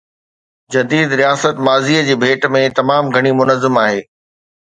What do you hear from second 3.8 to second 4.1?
آهي.